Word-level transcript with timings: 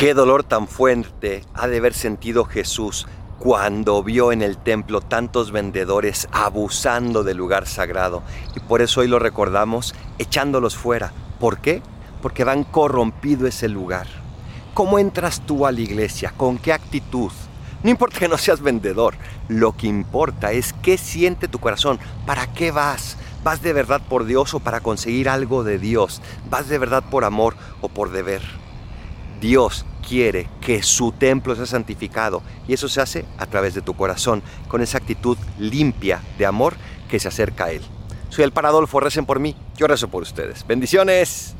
Qué 0.00 0.14
dolor 0.14 0.44
tan 0.44 0.66
fuerte 0.66 1.44
ha 1.52 1.68
de 1.68 1.76
haber 1.76 1.92
sentido 1.92 2.46
Jesús 2.46 3.06
cuando 3.38 4.02
vio 4.02 4.32
en 4.32 4.40
el 4.40 4.56
templo 4.56 5.02
tantos 5.02 5.52
vendedores 5.52 6.26
abusando 6.32 7.22
del 7.22 7.36
lugar 7.36 7.66
sagrado. 7.66 8.22
Y 8.56 8.60
por 8.60 8.80
eso 8.80 9.02
hoy 9.02 9.08
lo 9.08 9.18
recordamos 9.18 9.94
echándolos 10.18 10.74
fuera. 10.74 11.12
¿Por 11.38 11.58
qué? 11.58 11.82
Porque 12.22 12.44
van 12.44 12.64
corrompido 12.64 13.46
ese 13.46 13.68
lugar. 13.68 14.06
¿Cómo 14.72 14.98
entras 14.98 15.42
tú 15.44 15.66
a 15.66 15.70
la 15.70 15.82
iglesia? 15.82 16.32
¿Con 16.34 16.56
qué 16.56 16.72
actitud? 16.72 17.30
No 17.82 17.90
importa 17.90 18.20
que 18.20 18.28
no 18.28 18.38
seas 18.38 18.62
vendedor, 18.62 19.16
lo 19.48 19.76
que 19.76 19.86
importa 19.86 20.52
es 20.52 20.72
qué 20.82 20.96
siente 20.96 21.46
tu 21.46 21.58
corazón, 21.58 21.98
para 22.24 22.50
qué 22.54 22.70
vas. 22.70 23.18
¿Vas 23.44 23.60
de 23.60 23.74
verdad 23.74 24.00
por 24.08 24.24
Dios 24.24 24.54
o 24.54 24.60
para 24.60 24.80
conseguir 24.80 25.28
algo 25.28 25.62
de 25.62 25.78
Dios? 25.78 26.22
¿Vas 26.48 26.70
de 26.70 26.78
verdad 26.78 27.04
por 27.10 27.24
amor 27.24 27.54
o 27.82 27.90
por 27.90 28.10
deber? 28.10 28.40
Dios 29.40 29.84
quiere 30.06 30.48
que 30.60 30.82
su 30.82 31.12
templo 31.12 31.56
sea 31.56 31.66
santificado 31.66 32.42
y 32.68 32.74
eso 32.74 32.88
se 32.88 33.00
hace 33.00 33.24
a 33.38 33.46
través 33.46 33.74
de 33.74 33.82
tu 33.82 33.94
corazón, 33.94 34.42
con 34.68 34.82
esa 34.82 34.98
actitud 34.98 35.38
limpia 35.58 36.20
de 36.38 36.46
amor 36.46 36.74
que 37.08 37.18
se 37.18 37.28
acerca 37.28 37.64
a 37.64 37.70
Él. 37.72 37.82
Soy 38.28 38.44
el 38.44 38.52
Paradolfo, 38.52 39.00
recen 39.00 39.26
por 39.26 39.40
mí, 39.40 39.56
yo 39.76 39.86
rezo 39.86 40.08
por 40.08 40.22
ustedes. 40.22 40.66
Bendiciones. 40.66 41.56